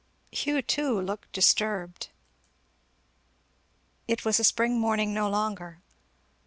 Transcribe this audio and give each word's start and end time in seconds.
Hugh 0.31 0.63
too 0.63 0.99
looked 0.99 1.31
disturbed. 1.31 2.09
It 4.07 4.25
was 4.25 4.39
a 4.39 4.43
spring 4.43 4.79
morning 4.79 5.13
no 5.13 5.29
longer. 5.29 5.83